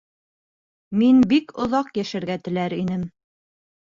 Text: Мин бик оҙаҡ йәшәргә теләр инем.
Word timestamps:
Мин 1.01 1.21
бик 1.33 1.53
оҙаҡ 1.65 1.93
йәшәргә 2.03 2.39
теләр 2.49 2.77
инем. 2.83 3.05